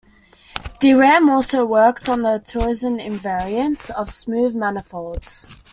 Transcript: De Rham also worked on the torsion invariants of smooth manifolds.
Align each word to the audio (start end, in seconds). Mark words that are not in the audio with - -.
De 0.79 0.93
Rham 0.93 1.29
also 1.29 1.63
worked 1.63 2.09
on 2.09 2.21
the 2.21 2.39
torsion 2.47 2.97
invariants 2.97 3.91
of 3.91 4.09
smooth 4.09 4.55
manifolds. 4.55 5.45